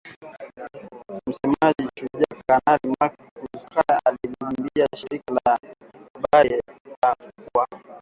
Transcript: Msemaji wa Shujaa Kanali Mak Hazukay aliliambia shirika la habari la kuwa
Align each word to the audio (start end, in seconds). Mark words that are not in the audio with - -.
Msemaji 1.29 1.85
wa 1.85 1.91
Shujaa 1.99 2.35
Kanali 2.47 2.95
Mak 2.99 3.13
Hazukay 3.35 3.99
aliliambia 4.05 4.87
shirika 4.95 5.33
la 5.45 5.59
habari 6.13 6.61
la 7.03 7.15
kuwa 7.15 7.67